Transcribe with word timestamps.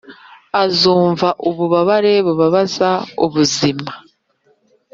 azumva 0.63 1.27
ububabare 1.49 2.13
bubabaza 2.25 2.89
ubuzima, 3.25 3.91